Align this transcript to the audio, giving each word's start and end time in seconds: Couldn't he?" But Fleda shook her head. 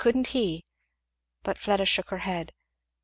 Couldn't 0.01 0.29
he?" 0.29 0.65
But 1.43 1.59
Fleda 1.59 1.85
shook 1.85 2.09
her 2.09 2.17
head. 2.25 2.53